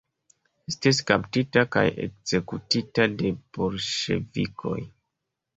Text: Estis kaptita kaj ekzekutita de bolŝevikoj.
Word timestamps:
Estis 0.71 1.01
kaptita 1.11 1.63
kaj 1.75 1.83
ekzekutita 2.05 3.07
de 3.21 3.35
bolŝevikoj. 3.59 4.77